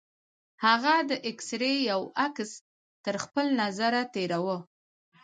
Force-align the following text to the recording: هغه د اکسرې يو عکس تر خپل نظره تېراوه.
هغه 0.65 0.93
د 1.09 1.11
اکسرې 1.29 1.73
يو 1.91 2.01
عکس 2.25 2.51
تر 3.05 3.15
خپل 3.23 3.45
نظره 3.61 4.01
تېراوه. 4.13 4.57